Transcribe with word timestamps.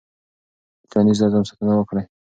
د 0.81 0.83
ټولنیز 0.91 1.17
نظم 1.23 1.43
ساتنه 1.49 1.73
وکړه. 1.77 2.01